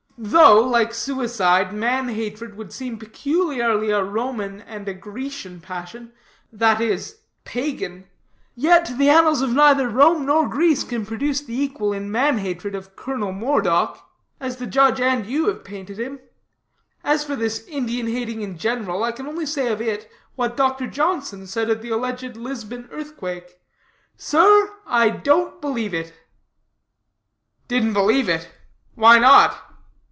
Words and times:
Though, 0.23 0.61
like 0.61 0.93
suicide, 0.93 1.73
man 1.73 2.09
hatred 2.09 2.53
would 2.55 2.71
seem 2.71 2.99
peculiarly 2.99 3.89
a 3.89 4.03
Roman 4.03 4.61
and 4.61 4.87
a 4.87 4.93
Grecian 4.93 5.59
passion 5.61 6.13
that 6.53 6.79
is, 6.79 7.21
Pagan; 7.43 8.07
yet, 8.53 8.91
the 8.99 9.09
annals 9.09 9.41
of 9.41 9.53
neither 9.55 9.89
Rome 9.89 10.27
nor 10.27 10.47
Greece 10.47 10.83
can 10.83 11.07
produce 11.07 11.41
the 11.41 11.59
equal 11.59 11.91
in 11.91 12.11
man 12.11 12.37
hatred 12.37 12.75
of 12.75 12.95
Colonel 12.95 13.31
Moredock, 13.31 13.99
as 14.39 14.57
the 14.57 14.67
judge 14.67 14.99
and 15.01 15.25
you 15.25 15.47
have 15.47 15.63
painted 15.63 15.99
him. 15.99 16.19
As 17.03 17.23
for 17.25 17.35
this 17.35 17.65
Indian 17.65 18.05
hating 18.05 18.43
in 18.43 18.59
general, 18.59 19.03
I 19.03 19.13
can 19.13 19.25
only 19.25 19.47
say 19.47 19.69
of 19.73 19.81
it 19.81 20.07
what 20.35 20.55
Dr. 20.55 20.85
Johnson 20.85 21.47
said 21.47 21.67
of 21.67 21.81
the 21.81 21.89
alleged 21.89 22.37
Lisbon 22.37 22.87
earthquake: 22.91 23.59
'Sir, 24.17 24.71
I 24.85 25.09
don't 25.09 25.59
believe 25.59 25.95
it.'" 25.95 26.13
"Didn't 27.67 27.93
believe 27.93 28.29
it? 28.29 28.49
Why 28.93 29.17
not? 29.17 29.57